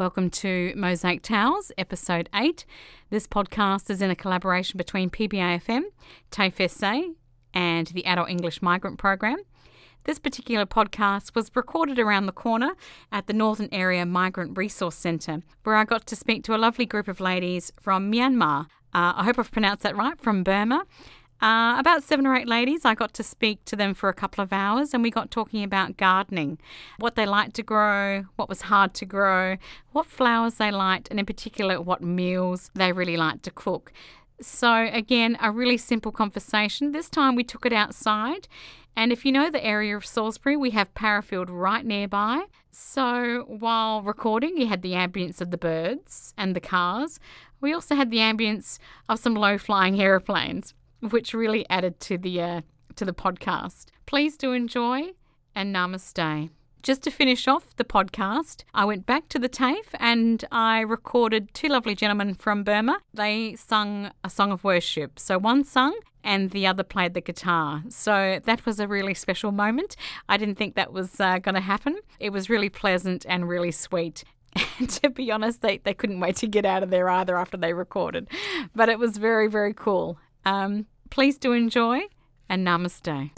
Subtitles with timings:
[0.00, 2.64] Welcome to Mosaic Tales, episode 8.
[3.10, 5.82] This podcast is in a collaboration between PBAFM,
[6.30, 7.16] TAFE
[7.52, 9.42] and the Adult English Migrant Program.
[10.04, 12.70] This particular podcast was recorded around the corner
[13.12, 16.86] at the Northern Area Migrant Resource Centre, where I got to speak to a lovely
[16.86, 18.68] group of ladies from Myanmar.
[18.94, 20.86] Uh, I hope I've pronounced that right, from Burma.
[21.40, 22.84] Uh, about seven or eight ladies.
[22.84, 25.64] I got to speak to them for a couple of hours and we got talking
[25.64, 26.58] about gardening,
[26.98, 29.56] what they liked to grow, what was hard to grow,
[29.92, 33.90] what flowers they liked, and in particular, what meals they really liked to cook.
[34.42, 36.92] So, again, a really simple conversation.
[36.92, 38.46] This time we took it outside.
[38.96, 42.44] And if you know the area of Salisbury, we have Parafield right nearby.
[42.70, 47.18] So, while recording, you had the ambience of the birds and the cars.
[47.60, 52.40] We also had the ambience of some low flying aeroplanes which really added to the
[52.40, 52.60] uh,
[52.96, 53.86] to the podcast.
[54.06, 55.10] Please do enjoy
[55.54, 56.50] and namaste.
[56.82, 61.52] Just to finish off the podcast, I went back to the TAFE and I recorded
[61.52, 63.00] two lovely gentlemen from Burma.
[63.12, 65.18] They sung a song of worship.
[65.18, 67.82] So one sung and the other played the guitar.
[67.90, 69.94] So that was a really special moment.
[70.26, 71.98] I didn't think that was uh, going to happen.
[72.18, 74.24] It was really pleasant and really sweet.
[74.78, 77.58] And to be honest, they, they couldn't wait to get out of there either after
[77.58, 78.26] they recorded.
[78.74, 80.18] But it was very, very cool.
[80.46, 82.00] Um, please do enjoy
[82.48, 83.30] and namaste.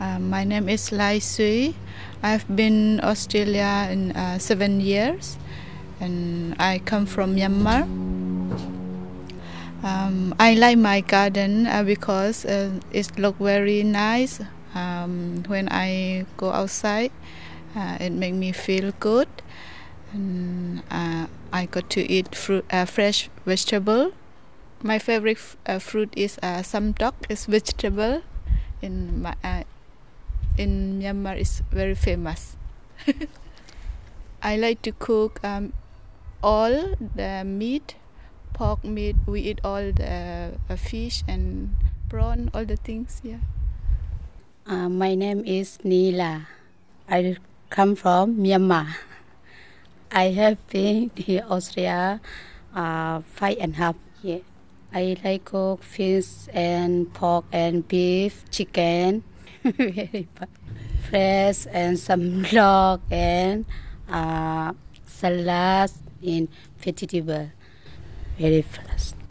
[0.00, 1.74] Uh, my name is Lai Sui.
[2.22, 5.38] I've been Australia in uh, seven years,
[6.00, 7.82] and I come from Myanmar.
[9.84, 14.40] Um, I like my garden uh, because uh, it look very nice.
[14.74, 17.12] Um, when I go outside,
[17.76, 19.28] uh, it make me feel good,
[20.12, 24.12] and uh, I got to eat fruit, uh, fresh vegetable.
[24.82, 27.14] My favorite f- uh, fruit is uh, samtok.
[27.28, 28.22] It's vegetable
[28.80, 29.64] in my uh,
[30.56, 31.36] in Myanmar.
[31.38, 32.56] It's very famous.
[34.42, 35.72] I like to cook um,
[36.42, 37.94] all the meat,
[38.52, 39.16] pork meat.
[39.26, 41.76] We eat all the uh, fish and
[42.08, 43.20] prawn, all the things.
[43.22, 43.38] Yeah.
[44.64, 46.46] Uh, my name is Nila.
[47.10, 47.34] I
[47.68, 48.94] come from Myanmar.
[50.12, 52.20] I have been in Austria
[52.72, 54.46] uh, five and a half years.
[54.94, 59.24] I like cook fish and pork and beef, chicken,
[59.64, 60.28] very
[61.10, 63.64] fresh and some log and
[64.08, 64.74] uh,
[65.04, 65.90] salad
[66.22, 66.46] in
[66.78, 67.50] vegetable,
[68.38, 69.21] very fresh.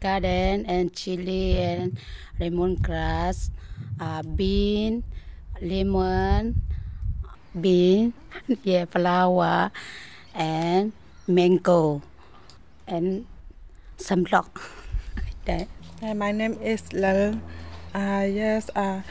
[0.00, 1.96] Garden and chili and
[2.40, 3.50] lemongrass
[4.00, 5.04] uh, bean,
[5.60, 6.56] lemon,
[7.52, 8.12] bean,
[8.64, 9.70] yeah, flower,
[10.34, 10.92] and
[11.28, 12.02] mango,
[12.86, 13.26] and
[13.96, 14.24] some
[15.44, 15.68] that.
[16.02, 17.36] Uh, my name is Lal.
[17.94, 19.02] Uh, yes, uh,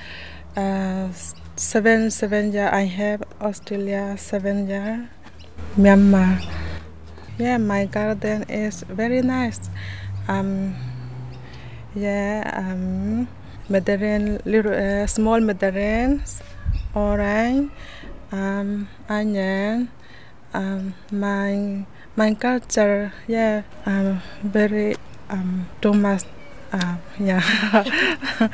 [0.57, 1.09] uh,
[1.55, 5.09] seven seven year I have Australia seven year,
[5.77, 6.41] Myanmar.
[7.37, 9.59] Yeah, my garden is very nice.
[10.29, 10.77] Um,
[11.95, 13.27] yeah, um,
[13.67, 16.41] mandarin, little uh, small mandarins,
[16.93, 17.71] orange,
[18.31, 19.89] um, onion.
[20.53, 21.85] Um, my
[22.15, 24.95] my culture, yeah, um, very
[25.29, 26.23] um, too much.
[26.71, 27.41] Uh, yeah,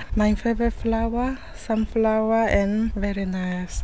[0.15, 3.83] my favorite flower, sunflower, and very nice.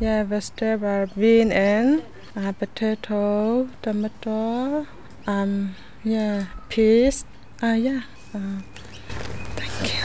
[0.00, 2.02] Yeah, vegetable, bean and
[2.34, 4.86] uh, potato, tomato,
[5.26, 7.24] um, yeah, peas.
[7.62, 8.02] Uh, yeah.
[8.34, 8.58] Uh,
[9.56, 10.02] thank you.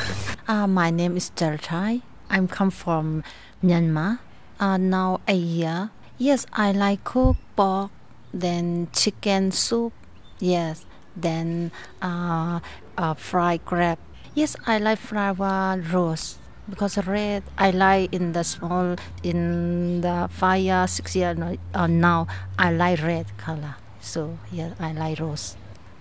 [0.48, 2.02] Uh, my name is Jaltai.
[2.30, 3.24] I'm come from
[3.64, 4.20] Myanmar.
[4.60, 5.92] Uh, now a year.
[6.18, 7.92] Yes, I like cook pork,
[8.34, 9.94] then chicken soup.
[10.40, 11.72] Yes, then
[12.02, 12.60] uh,
[12.98, 13.98] uh, fried crab.
[14.36, 16.38] Yes, I like flower rose
[16.70, 20.30] because red I like in the small in the
[20.60, 21.36] year six year
[21.74, 22.28] uh, now
[22.60, 23.76] I like red color.
[24.00, 25.56] So yeah, I like rose.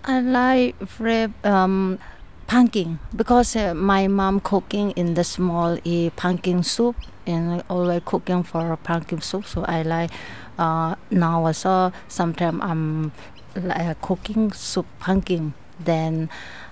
[0.06, 1.98] I like red um,
[2.46, 6.94] pumpkin because uh, my mom cooking in the small uh, pumpkin soup
[7.26, 9.46] and always cooking for pumpkin soup.
[9.46, 10.12] So I like
[10.58, 13.10] uh, now also sometimes I'm
[13.56, 15.54] like cooking soup pumpkin.
[15.80, 16.30] Then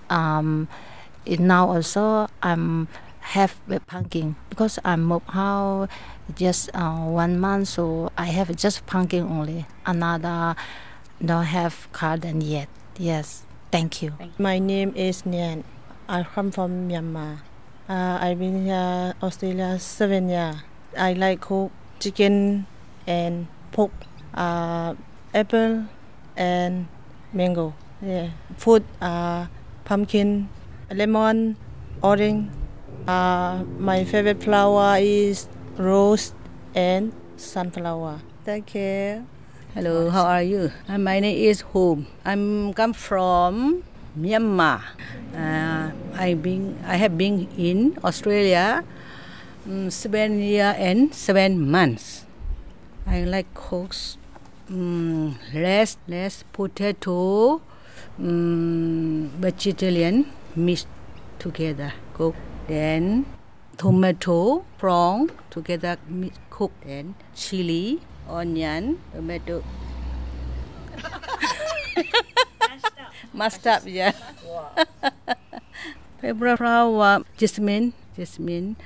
[0.09, 0.69] um,
[1.27, 2.87] now also I'm
[3.35, 5.89] have a pumpkin because I moved out
[6.37, 9.67] just uh, one month, so I have just pumpkin only.
[9.85, 10.55] Another
[11.19, 12.69] don't have garden yet.
[12.99, 13.43] Yes,
[13.73, 14.15] thank you.
[14.39, 15.65] My name is Nyan.
[16.07, 17.43] I come from Myanmar.
[17.89, 20.63] Uh, I've been here Australia seven years.
[20.97, 22.67] I like cook chicken
[23.07, 23.91] and pork,
[24.33, 24.95] uh,
[25.35, 25.91] apple
[26.37, 26.87] and
[27.33, 27.75] mango.
[28.01, 29.47] Yeah, food uh,
[29.85, 30.49] pumpkin,
[30.91, 31.57] lemon,
[32.01, 32.53] orange.
[33.09, 36.33] Uh, my favorite flower is rose
[36.77, 38.23] and sunflower.
[38.45, 39.27] Thank you.
[39.75, 40.71] Hello, how are you?
[40.87, 42.07] Uh, my name is Home.
[42.25, 43.83] I'm come from
[44.15, 44.87] Myanmar.
[45.35, 48.87] Uh, I been I have been in Australia
[49.67, 52.23] um, seven year and seven months.
[53.03, 54.17] I like cooks
[54.71, 57.59] um, less less potato,
[58.23, 60.87] um, vegetarian mixed
[61.43, 62.39] together cook.
[62.71, 63.27] Then
[63.77, 65.99] tomato, prawn together
[66.49, 66.71] cook.
[66.87, 67.99] Then chili,
[68.29, 69.63] onion, tomato.
[73.35, 74.13] Mashed up, yeah.
[76.21, 78.77] Favorite flower, jasmine, jasmine,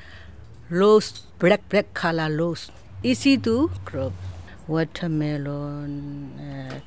[0.71, 2.71] rose, black, black color rose.
[3.03, 4.13] Easy to grow.
[4.67, 6.81] Watermelon, uh,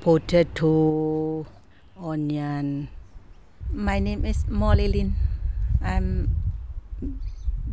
[0.00, 1.46] potato,
[1.96, 2.88] onion.
[3.72, 5.14] My name is Molly Lin.
[5.80, 6.28] I'm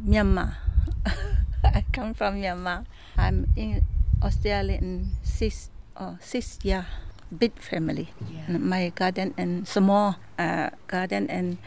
[0.07, 0.55] Myanmar.
[1.63, 2.85] I come from Myanmar.
[3.17, 3.83] I'm in
[4.21, 6.85] Australia in six oh, six year.
[7.29, 8.09] Big family.
[8.49, 11.61] My garden and small uh, garden and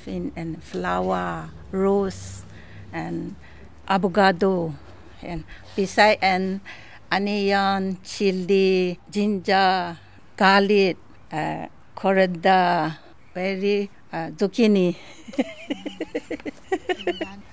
[0.00, 2.48] fin and flower, rose,
[2.96, 3.36] and
[3.84, 4.72] avocado,
[5.20, 5.44] and
[5.76, 6.64] beside and
[7.12, 10.00] onion, chili, ginger,
[10.32, 10.96] garlic,
[11.28, 12.96] uh, coriander,
[13.36, 14.96] very uh, zucchini.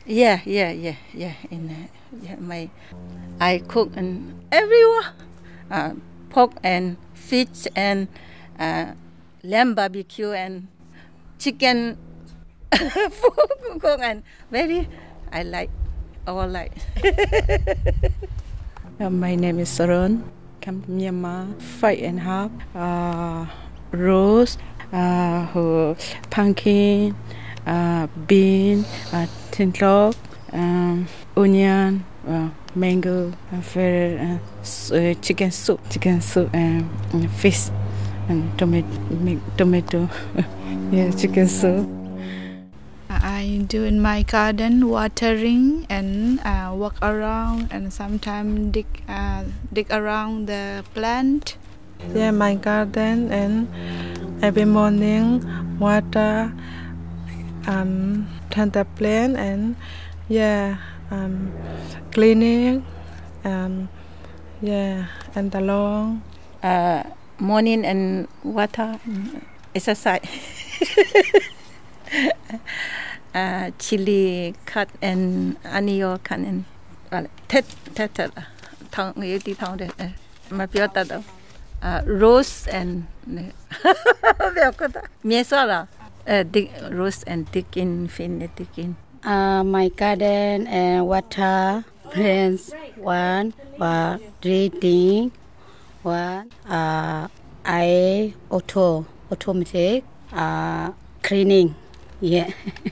[0.07, 1.35] yeah, yeah, yeah, yeah.
[1.51, 1.75] In uh,
[2.23, 2.69] yeah, my,
[3.39, 5.13] I cook and everywhere,
[5.71, 5.93] uh,
[6.29, 8.07] pork and fish and
[8.59, 8.93] uh,
[9.43, 10.67] lamb barbecue and
[11.37, 11.97] chicken
[12.75, 14.87] food and very,
[15.31, 15.69] I like
[16.27, 16.73] all like.
[18.99, 20.27] Uh, my name is Saron.
[20.59, 21.55] Come from Myanmar.
[21.79, 22.51] Five and a half.
[22.75, 23.45] Uh,
[23.95, 24.57] rose,
[24.91, 25.95] uh,
[26.29, 27.15] pumpkin,
[27.65, 30.15] uh, bean, uh, tinlok,
[30.51, 31.07] um,
[31.37, 33.31] onion, uh, mango,
[33.61, 37.69] fair, uh, s- uh, chicken soup, chicken soup, and, and fish,
[38.27, 38.87] and tomato,
[39.57, 40.09] tomato.
[40.91, 41.87] yeah, chicken soup.
[43.09, 49.43] I do in my garden watering and uh, walk around and sometimes dig uh,
[49.73, 51.57] dig around the plant.
[52.13, 53.67] Yeah, my garden and
[54.41, 55.43] every morning
[55.79, 56.53] water
[57.67, 59.75] um plant the plant and
[60.29, 60.77] yeah
[61.11, 61.51] um,
[62.11, 62.85] cleaning,
[63.43, 63.89] um,
[64.61, 66.23] yeah, and along.
[66.63, 67.03] Uh,
[67.39, 70.21] morning and water and exercise.
[73.33, 76.65] uh, chili cut and onion cut and
[77.11, 77.65] well, tet
[77.95, 78.13] tet
[78.91, 80.11] tang yeti tang de eh,
[80.51, 81.23] ma piota do.
[82.05, 83.07] Rose and
[85.23, 85.87] mie sala.
[86.27, 86.43] Uh,
[86.91, 88.95] roast and thick uh, in fin thick in.
[89.23, 95.31] Uh, my garden and water plants one uh, reading
[96.03, 97.27] one uh,
[97.65, 101.75] I auto automatic uh, cleaning
[102.21, 102.49] yeah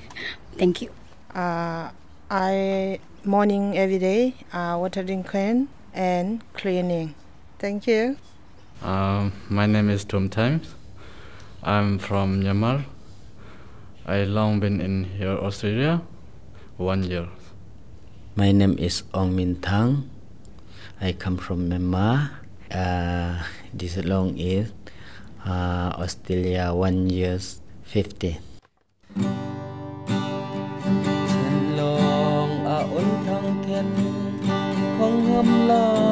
[0.57, 0.91] thank you
[1.37, 1.91] Uh,
[2.31, 7.13] I morning every day, uh, watering can and cleaning.
[7.59, 8.17] Thank you.
[8.81, 10.73] Um, my name is Tom Times.
[11.61, 12.85] I'm from Myanmar.
[14.07, 16.01] I long been in here Australia,
[16.77, 17.27] one year.
[18.35, 20.09] My name is Ong Min Thang.
[21.01, 22.29] I come from Myanmar.
[22.71, 23.43] Uh,
[23.73, 24.71] this long is
[25.45, 28.37] uh, Australia one years fifty.
[35.67, 36.06] ฉั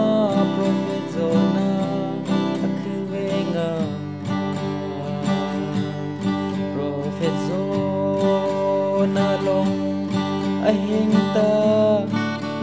[10.66, 11.42] anh ta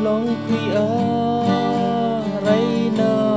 [0.02, 0.88] lòng quý ở
[2.47, 3.32] rây nơi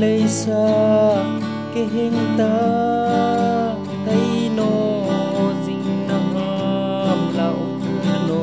[0.00, 0.66] lấy xa
[1.74, 2.58] cái hình ta
[4.06, 4.72] tay no
[5.66, 6.18] ding na
[7.06, 7.56] ham lao
[8.28, 8.42] no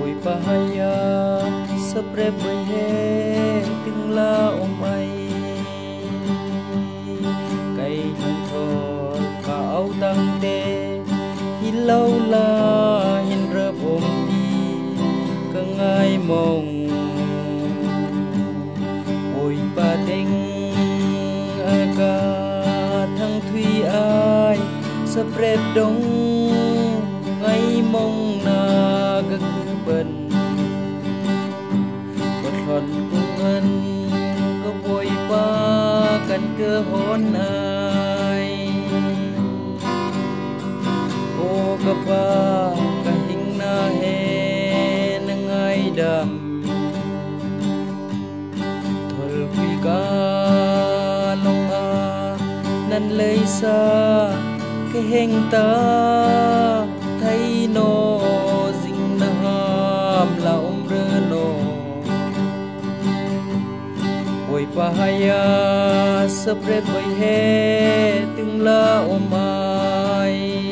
[0.00, 0.14] oi
[0.46, 0.90] hè
[1.88, 2.88] sapre pahe
[3.84, 4.32] tingla
[4.64, 5.08] omai
[7.76, 10.58] kai hang thol ka au tang te
[11.60, 12.48] hilau la
[13.28, 14.46] hình ra bom đi.
[15.54, 16.75] Ka ngai mong
[25.16, 25.96] សប្រេតដង
[27.44, 27.56] ងៃ
[27.94, 28.14] មុង
[28.46, 28.64] ណា
[29.28, 30.08] ក៏គឺបិន
[32.42, 32.90] បាត់ខត់
[33.38, 33.66] គុន
[34.62, 35.50] ក៏បុយបា
[36.28, 38.46] កាន់កើហូនអើយ
[41.38, 41.52] អូ
[41.84, 42.28] កបា
[43.04, 44.20] កហិងណាហេ
[45.28, 45.68] នឹងងៃ
[46.00, 46.28] ដាំ
[49.10, 50.06] ទល់ពីកា
[51.44, 54.45] លងអានលើយសា
[54.96, 56.86] cái hình ta
[57.20, 58.18] thấy nó
[58.82, 61.46] dính nam là ông rơ nó
[64.52, 70.64] Ôi bà haya à, sắp rết bởi hê từng la ô mai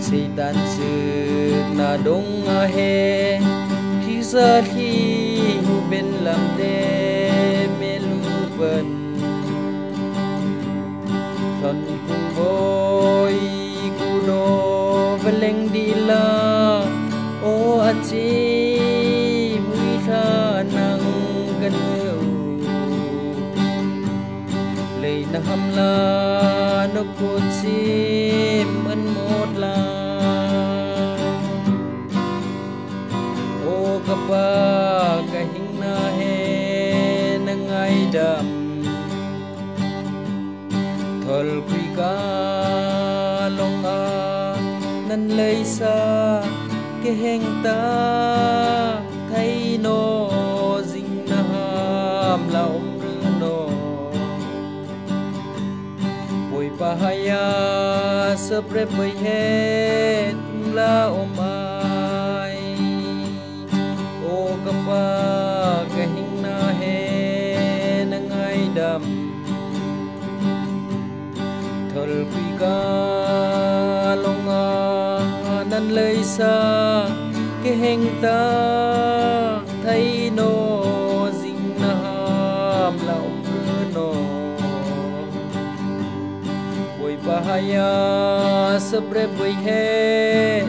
[0.00, 3.38] Xây đàn dự na đông a hê,
[4.06, 5.08] khi ra khi
[5.90, 7.07] bên làm đêm
[15.30, 16.26] leng di la
[17.42, 17.54] o
[17.90, 18.28] a chi
[19.68, 20.26] mui tha
[20.74, 21.06] nang
[21.60, 21.76] gần
[25.02, 25.94] lei na ham la
[26.94, 27.78] no cô chi
[28.84, 29.80] man một là
[33.66, 34.48] ô ka pa
[35.32, 36.36] ka hing na hè
[37.46, 38.46] nang ai đầm.
[41.24, 42.57] Thol kui ka
[45.08, 46.42] nên lấy xa
[47.04, 49.00] cái hẹn ta
[49.30, 50.28] thấy nó
[50.86, 53.00] dinh nam là ông
[53.40, 53.68] nó
[56.52, 60.32] bồi pa haya à, sập rep bơi hết
[60.72, 61.37] là ông
[75.98, 77.08] lấy xa
[77.64, 80.30] cái ta thấy
[87.00, 90.62] bồi bahaya sabre bồi he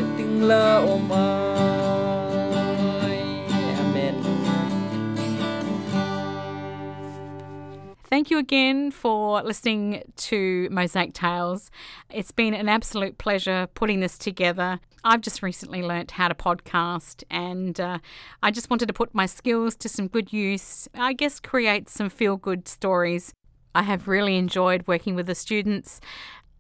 [8.10, 11.70] Thank you again for listening to Mosaic Tales.
[12.10, 14.80] It's been an absolute pleasure putting this together.
[15.04, 18.00] I've just recently learnt how to podcast and uh,
[18.44, 20.88] I just wanted to put my skills to some good use.
[20.94, 23.34] I guess create some feel good stories.
[23.74, 26.02] I have really enjoyed working with the students.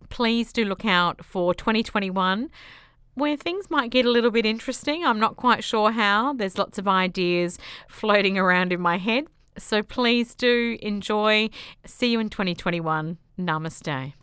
[0.09, 2.49] Please do look out for 2021
[3.15, 5.05] where things might get a little bit interesting.
[5.05, 6.33] I'm not quite sure how.
[6.33, 9.25] There's lots of ideas floating around in my head.
[9.57, 11.49] So please do enjoy.
[11.85, 13.17] See you in 2021.
[13.37, 14.13] Namaste.